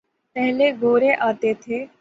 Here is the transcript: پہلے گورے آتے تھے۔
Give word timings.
پہلے 0.35 0.71
گورے 0.81 1.11
آتے 1.19 1.53
تھے۔ 1.53 1.85